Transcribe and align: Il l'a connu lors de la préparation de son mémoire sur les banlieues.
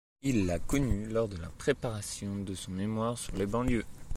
Il 0.23 0.47
l'a 0.47 0.57
connu 0.57 1.05
lors 1.05 1.27
de 1.27 1.37
la 1.37 1.49
préparation 1.49 2.37
de 2.37 2.55
son 2.55 2.71
mémoire 2.71 3.19
sur 3.19 3.35
les 3.35 3.45
banlieues. 3.45 3.85